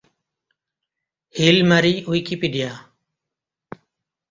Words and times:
hill 1.35 1.57
Mari 1.63 1.93
Wikipedia 2.07 2.71